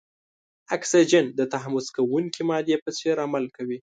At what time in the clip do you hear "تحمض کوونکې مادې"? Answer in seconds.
1.53-2.75